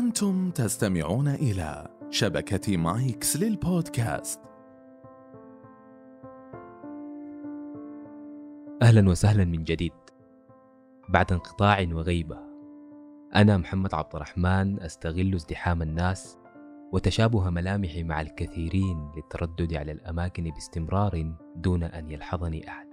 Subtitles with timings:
[0.00, 4.40] أنتم تستمعون إلى شبكة مايكس للبودكاست.
[8.82, 9.92] أهلا وسهلا من جديد.
[11.08, 12.38] بعد انقطاع وغيبة
[13.34, 16.38] أنا محمد عبد الرحمن أستغل ازدحام الناس
[16.92, 22.88] وتشابه ملامحي مع الكثيرين للتردد على الأماكن باستمرار دون أن يلحظني أحد.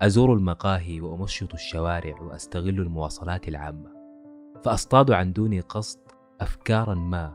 [0.00, 3.98] أزور المقاهي وأمشط الشوارع وأستغل المواصلات العامة
[4.64, 6.07] فأصطاد عن دون قصد
[6.40, 7.34] أفكارا ما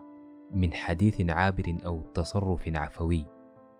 [0.52, 3.26] من حديث عابر أو تصرف عفوي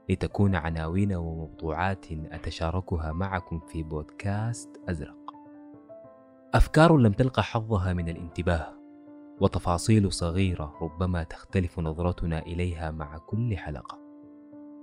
[0.10, 5.34] لتكون عناوين وموضوعات أتشاركها معكم في بودكاست أزرق.
[6.54, 8.74] أفكار لم تلقى حظها من الانتباه
[9.42, 14.00] وتفاصيل صغيرة ربما تختلف نظرتنا إليها مع كل حلقة.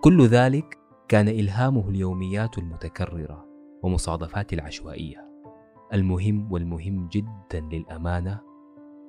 [0.00, 0.78] كل ذلك
[1.08, 3.46] كان إلهامه اليوميات المتكررة
[3.82, 5.30] ومصادفات العشوائية.
[5.92, 8.49] المهم والمهم جدا للأمانة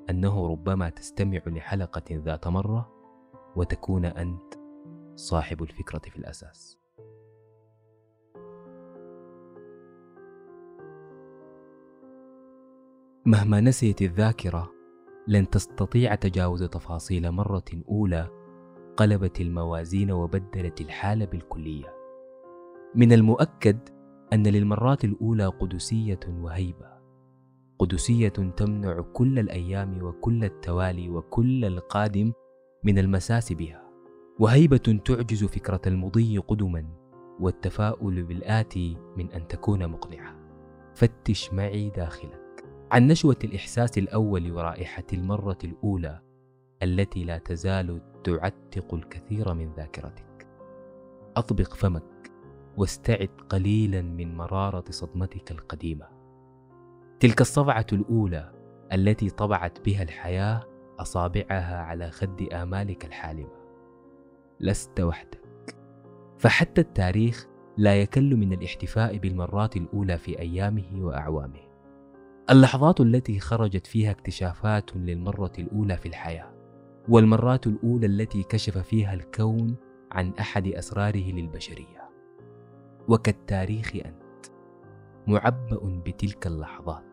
[0.10, 2.92] أنه ربما تستمع لحلقة ذات مرة
[3.56, 4.54] وتكون أنت
[5.16, 6.82] صاحب الفكرة في الأساس.
[13.26, 14.72] مهما نسيت الذاكرة
[15.28, 18.30] لن تستطيع تجاوز تفاصيل مرة أولى
[18.98, 21.96] قلبت الموازين وبدلت الحالة بالكلية.
[22.96, 23.78] من المؤكد
[24.34, 27.01] أن للمرات الأولى قدسية وهيبة.
[27.82, 32.34] قدسية تمنع كل الأيام وكل التوالي وكل القادم
[32.84, 33.84] من المساس بها
[34.40, 36.86] وهيبة تعجز فكرة المضي قدما
[37.40, 40.36] والتفاؤل بالآتي من أن تكون مقنعة.
[40.96, 42.66] فتش معي داخلك.
[42.92, 46.22] عن نشوة الإحساس الأول ورائحة المرة الأولى
[46.84, 50.48] التي لا تزال تعتق الكثير من ذاكرتك.
[51.36, 52.32] أطبق فمك
[52.78, 56.21] واستعد قليلا من مرارة صدمتك القديمة.
[57.22, 58.52] تلك الصفعة الأولى
[58.94, 60.64] التي طبعت بها الحياة
[61.00, 63.62] أصابعها على خد آمالك الحالمة.
[64.60, 65.76] لست وحدك.
[66.38, 71.62] فحتى التاريخ لا يكل من الاحتفاء بالمرات الأولى في أيامه وأعوامه.
[72.50, 76.54] اللحظات التي خرجت فيها اكتشافات للمرة الأولى في الحياة
[77.10, 79.76] والمرات الأولى التي كشف فيها الكون
[80.12, 82.10] عن أحد أسراره للبشرية.
[83.08, 84.46] وكالتاريخ أنت
[85.28, 87.11] معبأ بتلك اللحظات.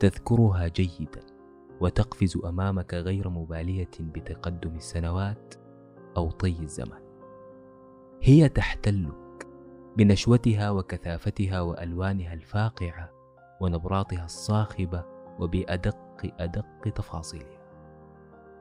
[0.00, 1.26] تذكرها جيدا
[1.80, 5.54] وتقفز أمامك غير مبالية بتقدم السنوات
[6.16, 7.00] أو طي الزمن.
[8.22, 9.46] هي تحتلك
[9.96, 13.10] بنشوتها وكثافتها وألوانها الفاقعة
[13.60, 15.04] ونبراطها الصاخبة
[15.38, 15.96] وبأدق
[16.40, 17.58] أدق تفاصيلها.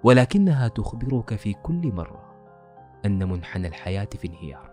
[0.04, 2.36] ولكنها تخبرك في كل مرة
[3.06, 4.72] أن منحنى الحياة في انهيار.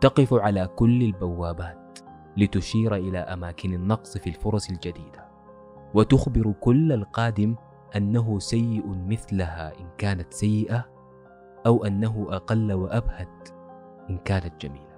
[0.00, 1.98] تقف على كل البوابات
[2.36, 5.31] لتشير إلى أماكن النقص في الفرص الجديدة.
[5.94, 7.56] وتخبر كل القادم
[7.96, 10.88] أنه سيء مثلها إن كانت سيئة
[11.66, 13.48] أو أنه أقل وأبهت
[14.10, 14.92] إن كانت جميلة.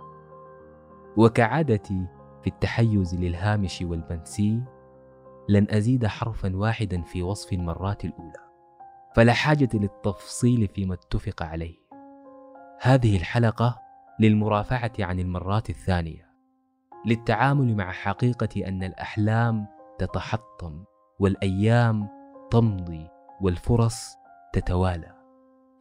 [1.16, 2.06] وكعادتي
[2.43, 4.62] في التحيز للهامش والمنسي
[5.49, 8.44] لن أزيد حرفا واحدا في وصف المرات الأولى.
[9.15, 11.76] فلا حاجة للتفصيل فيما اتفق عليه.
[12.81, 13.81] هذه الحلقة
[14.21, 16.31] للمرافعة عن المرات الثانية.
[17.06, 20.84] للتعامل مع حقيقة أن الأحلام تتحطم
[21.21, 22.09] والأيام
[22.50, 23.09] تمضي
[23.41, 24.16] والفرص
[24.53, 25.15] تتوالى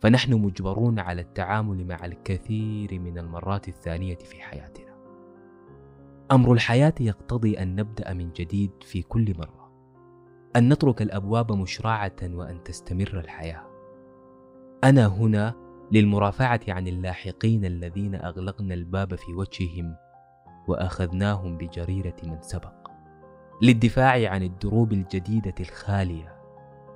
[0.03, 4.93] فنحن مجبرون على التعامل مع الكثير من المرات الثانية في حياتنا.
[6.31, 9.71] أمر الحياة يقتضي أن نبدأ من جديد في كل مرة.
[10.55, 13.65] أن نترك الأبواب مشرعة وأن تستمر الحياة.
[14.83, 15.53] أنا هنا
[15.91, 19.95] للمرافعة عن اللاحقين الذين أغلقنا الباب في وجههم
[20.67, 22.82] وأخذناهم بجريرة من سبق.
[23.61, 26.33] للدفاع عن الدروب الجديدة الخالية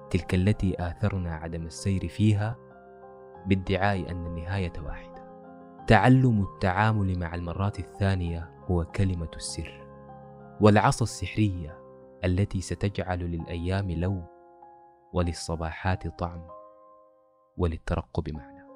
[0.10, 2.56] تلك التي آثرنا عدم السير فيها
[3.46, 5.28] بادعاء أن النهاية واحدة.
[5.88, 9.88] تعلم التعامل مع المرات الثانية هو كلمة السر
[10.62, 11.78] والعصا السحرية
[12.24, 14.26] التي ستجعل للأيام لون
[15.14, 16.48] وللصباحات طعم
[17.58, 18.68] وللترقب معنى.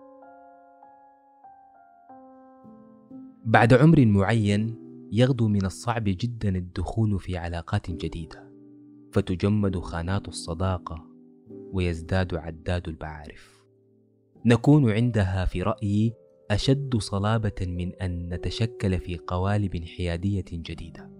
[3.46, 8.52] بعد عمر معين يغدو من الصعب جدا الدخول في علاقات جديدة
[9.12, 11.06] فتجمد خانات الصداقة
[11.74, 13.64] ويزداد عداد المعارف
[14.46, 16.14] نكون عندها في رأيي
[16.52, 21.12] أشد صلابة من أن نتشكل في قوالب حيادية جديدة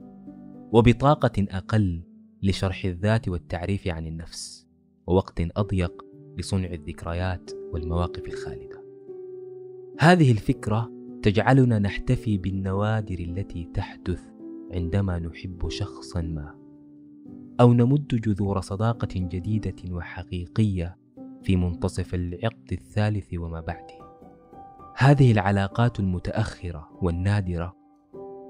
[0.72, 2.04] وبطاقة أقل
[2.44, 4.68] لشرح الذات والتعريف عن النفس
[5.08, 6.06] ووقت أضيق
[6.38, 8.84] لصنع الذكريات والمواقف الخالدة.
[10.00, 14.22] هذه الفكرة تجعلنا نحتفي بالنوادر التي تحدث
[14.74, 16.56] عندما نحب شخصا ما
[17.60, 20.98] أو نمد جذور صداقة جديدة وحقيقية
[21.44, 24.12] في منتصف العقد الثالث وما بعده.
[24.96, 27.76] هذه العلاقات المتأخرة والنادرة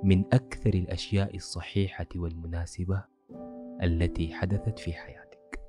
[0.03, 3.03] من أكثر الأشياء الصحيحة والمناسبة
[3.83, 5.59] التي حدثت في حياتك.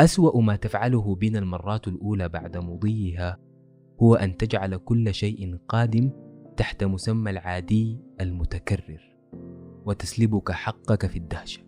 [0.00, 3.38] أسوأ ما تفعله بنا المرات الأولى بعد مضيها
[4.02, 6.10] هو أن تجعل كل شيء قادم
[6.56, 9.16] تحت مسمى العادي المتكرر
[9.86, 11.62] وتسلبك حقك في الدهشة.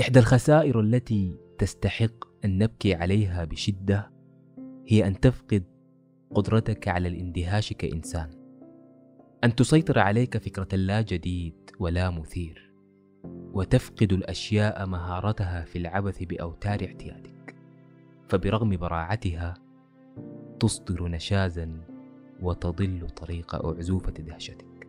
[0.00, 4.10] إحدى الخسائر التي تستحق أن نبكي عليها بشدة
[4.86, 5.64] هي أن تفقد
[6.34, 8.30] قدرتك على الاندهاش كإنسان
[9.44, 12.72] أن تسيطر عليك فكرة لا جديد ولا مثير
[13.52, 17.54] وتفقد الأشياء مهارتها في العبث بأوتار اعتيادك
[18.28, 19.54] فبرغم براعتها
[20.62, 21.80] تصدر نشازا
[22.42, 24.88] وتضل طريق أعزوفة دهشتك.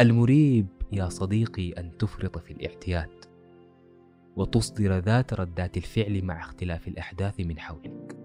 [0.00, 3.24] المريب يا صديقي أن تفرط في الاعتياد
[4.36, 8.16] وتصدر ذات ردات الفعل مع اختلاف الأحداث من حولك.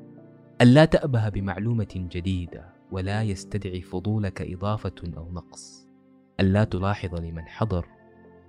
[0.61, 5.87] ألا تأبه بمعلومة جديدة ولا يستدعي فضولك إضافة أو نقص.
[6.39, 7.85] ألا تلاحظ لمن حضر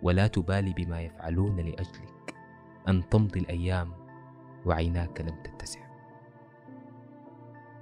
[0.02, 2.34] ولا تبالي بما يفعلون لأجلك.
[2.88, 3.92] أن تمضي الأيام
[4.66, 5.81] وعيناك لم تتسع.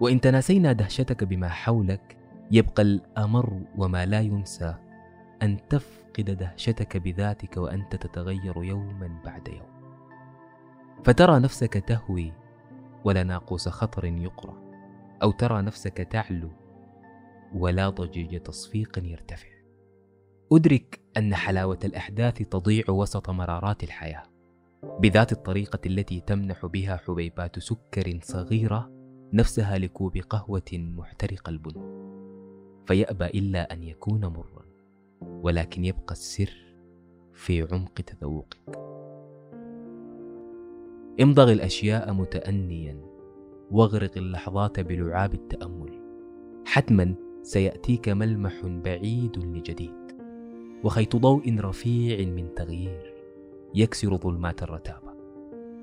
[0.01, 2.17] وإن تناسينا دهشتك بما حولك
[2.51, 4.75] يبقى الأمر وما لا ينسى
[5.43, 9.81] أن تفقد دهشتك بذاتك وأنت تتغير يوما بعد يوم.
[11.05, 12.33] فترى نفسك تهوي
[13.05, 14.63] ولا ناقوس خطر يقرأ
[15.23, 16.51] أو ترى نفسك تعلو
[17.55, 19.49] ولا ضجيج تصفيق يرتفع.
[20.53, 24.23] أدرك أن حلاوة الأحداث تضيع وسط مرارات الحياة.
[25.01, 29.00] بذات الطريقة التي تمنح بها حبيبات سكر صغيرة
[29.33, 31.75] نفسها لكوب قهوة محترق البن
[32.87, 34.65] فيأبى إلا أن يكون مرا
[35.21, 36.53] ولكن يبقى السر
[37.35, 38.79] في عمق تذوقك.
[41.21, 43.01] امضغ الأشياء متانيا
[43.71, 46.01] واغرق اللحظات بلعاب التأمل.
[46.67, 50.21] حتما سيأتيك ملمح بعيد لجديد
[50.85, 53.15] وخيط ضوء رفيع من تغيير
[53.75, 55.13] يكسر ظلمات الرتابة.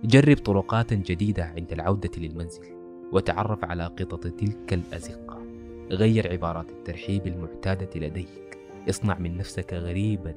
[0.03, 2.76] جرب طرقات جديدة عند العودة للمنزل.
[3.11, 5.43] وتعرف على قطط تلك الأزقة.
[5.91, 8.57] غير عبارات الترحيب المعتادة لديك.
[8.89, 10.33] اصنع من نفسك غريبا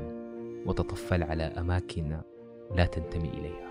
[0.67, 2.21] وتطفل على أماكن
[2.77, 3.71] لا تنتمي إليها.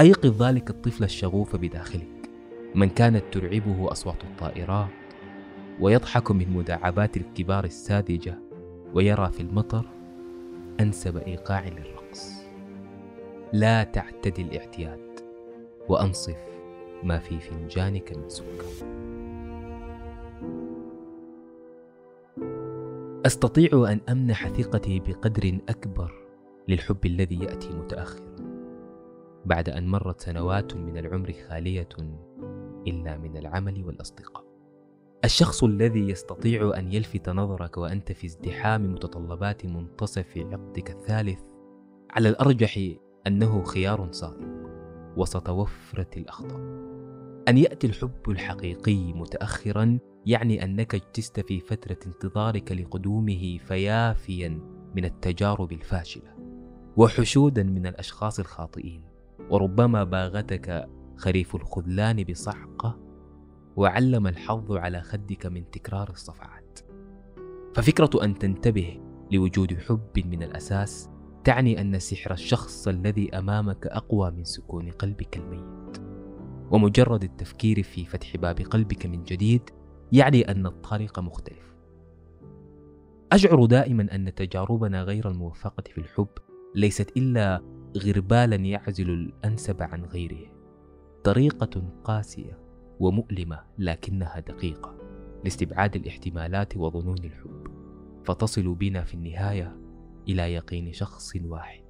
[0.00, 2.30] أيقظ ذلك الطفل الشغوف بداخلك.
[2.74, 4.88] من كانت ترعبه أصوات الطائرات
[5.80, 8.38] ويضحك من مداعبات الكبار الساذجة
[8.94, 9.84] ويرى في المطر
[10.80, 12.32] أنسب إيقاع للرقص.
[13.52, 15.20] لا تعتدي الاعتياد
[15.88, 16.53] وأنصف
[17.04, 18.94] ما في فنجانك من سكر
[23.26, 26.12] أستطيع أن أمنح ثقتي بقدر أكبر
[26.68, 28.34] للحب الذي يأتي متأخرا
[29.44, 31.88] بعد أن مرت سنوات من العمر خالية
[32.86, 34.44] إلا من العمل والأصدقاء.
[35.24, 41.40] الشخص الذي يستطيع أن يلفت نظرك وأنت في ازدحام متطلبات منتصف عقدك الثالث
[42.10, 42.80] على الأرجح
[43.26, 44.53] أنه خيار صائب
[45.16, 46.60] وسط وفرة الأخطاء.
[47.48, 54.48] أن يأتي الحب الحقيقي متأخرا يعني أنك اجتزت في فترة انتظارك لقدومه فيافيا
[54.96, 56.34] من التجارب الفاشلة
[56.96, 59.02] وحشودا من الأشخاص الخاطئين
[59.50, 62.98] وربما باغتك خريف الخذلان بصعقة
[63.76, 66.80] وعلم الحظ على خدك من تكرار الصفعات
[67.74, 69.00] ففكرة أن تنتبه
[69.32, 71.10] لوجود حب من الأساس
[71.44, 75.98] تعني أن سحر الشخص الذي أمامك أقوى من سكون قلبك الميت.
[76.70, 79.70] ومجرد التفكير في فتح باب قلبك من جديد
[80.12, 81.74] يعني أن الطريق مختلف.
[83.32, 86.28] أشعر دائما أن تجاربنا غير الموفقة في الحب
[86.74, 87.62] ليست إلا
[87.98, 90.46] غربالا يعزل الأنسب عن غيره.
[91.24, 92.58] طريقة قاسية
[93.00, 94.94] ومؤلمة لكنها دقيقة
[95.44, 97.66] لاستبعاد الاحتمالات وظنون الحب.
[98.24, 99.83] فتصل بنا في النهاية
[100.28, 101.84] إلى يقين شخص واحد.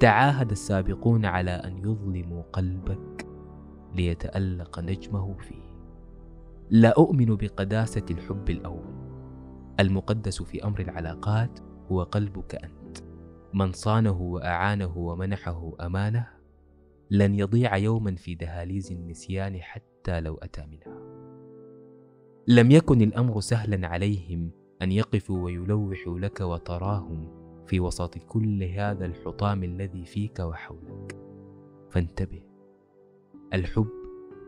[0.00, 3.26] تعاهد السابقون على أن يظلموا قلبك
[3.94, 5.70] ليتألق نجمه فيه.
[6.70, 8.94] لا أؤمن بقداسة الحب الأول.
[9.80, 11.60] المقدس في أمر العلاقات
[11.92, 12.98] هو قلبك أنت.
[13.54, 16.26] من صانه وأعانه ومنحه أمانة
[17.10, 21.00] لن يضيع يوما في دهاليز النسيان حتى لو أتى منها.
[22.48, 24.50] لم يكن الأمر سهلا عليهم
[24.82, 27.39] أن يقفوا ويلوحوا لك وتراهم
[27.70, 31.18] في وسط كل هذا الحطام الذي فيك وحولك.
[31.90, 32.42] فانتبه.
[33.54, 33.88] الحب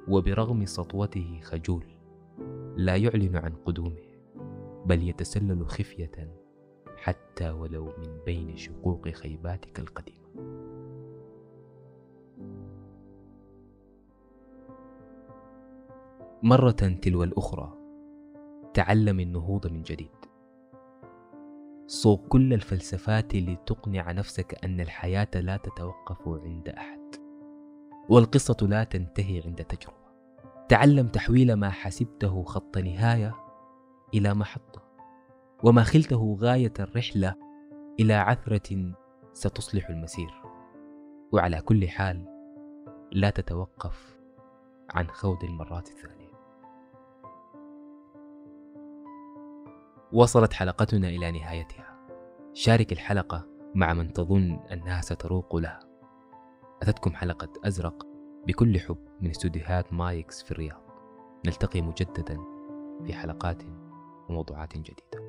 [0.08, 1.84] وبرغم سطوته خجول
[2.76, 4.02] لا يعلن عن قدومه
[4.86, 6.34] بل يتسلل خفية
[6.96, 10.28] حتى ولو من بين شقوق خيباتك القديمة.
[16.42, 17.78] مرة تلو الأخرى
[18.74, 20.31] تعلم النهوض من جديد.
[21.92, 27.16] صوغ كل الفلسفات لتقنع نفسك أن الحياة لا تتوقف عند أحد
[28.08, 29.96] والقصة لا تنتهي عند تجربة.
[30.68, 33.34] تعلم تحويل ما حسبته خط نهاية
[34.14, 34.82] إلى محطة
[35.64, 37.34] وما خلته غاية الرحلة
[38.00, 38.92] إلى عثرة
[39.32, 40.30] ستصلح المسير.
[41.32, 42.24] وعلى كل حال
[43.12, 44.20] لا تتوقف
[44.90, 46.21] عن خوض المرات الثانية.
[50.12, 52.06] وصلت حلقتنا إلى نهايتها.
[52.54, 55.80] شارك الحلقة مع من تظن أنها ستروق لها.
[56.82, 58.06] أتتكم حلقة أزرق
[58.46, 60.82] بكل حب من استوديوهات مايكس في الرياض.
[61.46, 62.38] نلتقي مجددا
[63.06, 63.62] في حلقات
[64.28, 65.21] وموضوعات جديدة.